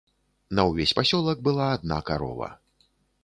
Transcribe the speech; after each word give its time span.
На 0.59 0.63
ўвесь 0.69 0.93
пасёлак 0.99 1.43
была 1.47 1.67
адна 1.75 1.99
карова. 2.09 2.49